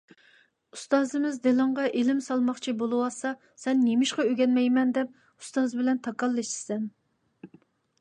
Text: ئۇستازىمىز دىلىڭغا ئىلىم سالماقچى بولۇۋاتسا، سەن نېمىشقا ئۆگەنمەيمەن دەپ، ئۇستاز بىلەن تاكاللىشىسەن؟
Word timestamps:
ئۇستازىمىز 0.77 1.37
دىلىڭغا 1.43 1.85
ئىلىم 1.99 2.23
سالماقچى 2.29 2.75
بولۇۋاتسا، 2.81 3.35
سەن 3.67 3.85
نېمىشقا 3.91 4.27
ئۆگەنمەيمەن 4.33 4.97
دەپ، 4.99 5.15
ئۇستاز 5.37 5.81
بىلەن 5.83 6.05
تاكاللىشىسەن؟ 6.11 6.95